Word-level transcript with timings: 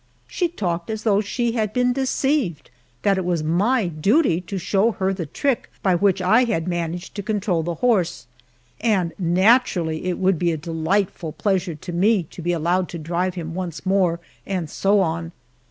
She 0.27 0.47
talked 0.47 0.89
as 0.89 1.03
though 1.03 1.21
she 1.21 1.51
had 1.51 1.73
been 1.73 1.93
deceived 1.93 2.71
that 3.03 3.19
it 3.19 3.23
was 3.23 3.43
my 3.43 3.85
duty 3.85 4.41
to 4.41 4.57
show 4.57 4.93
her 4.93 5.13
the 5.13 5.27
trick 5.27 5.69
by 5.83 5.93
which 5.93 6.23
I 6.23 6.45
had 6.45 6.67
managed 6.67 7.13
to 7.13 7.21
control 7.21 7.61
the 7.61 7.75
horse, 7.75 8.25
and, 8.79 9.13
naturally, 9.19 10.05
it 10.05 10.17
would 10.17 10.39
be 10.39 10.51
a 10.51 10.57
delightful 10.57 11.33
pleasure 11.33 11.75
to 11.75 11.91
me 11.91 12.23
to 12.31 12.41
be 12.41 12.51
allowed 12.51 12.89
to 12.89 12.97
drive 12.97 13.35
him 13.35 13.53
once 13.53 13.85
more, 13.85 14.19
and 14.43 14.71
so 14.71 15.01
on. 15.01 15.33